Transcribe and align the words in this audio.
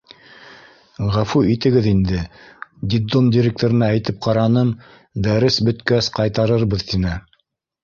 —Ғәфү 1.17 1.41
итегеҙ 1.55 1.89
инде, 1.91 2.21
детдом 2.95 3.29
директорына 3.37 3.91
әйтеп 3.97 4.19
ҡараным, 4.29 4.73
дәрес 5.29 5.61
бөткәс 5.71 6.13
ҡайтарырбыҙ 6.19 6.91
тип. 6.93 7.09